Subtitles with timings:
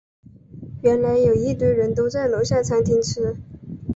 [0.81, 3.37] 原来有一堆人都在楼下餐厅吃